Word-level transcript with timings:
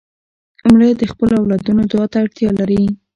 مړه 0.71 0.89
د 0.97 1.03
خپلو 1.11 1.33
اولادونو 1.41 1.81
دعا 1.91 2.05
ته 2.11 2.17
اړتیا 2.23 2.49
لري 2.59 2.81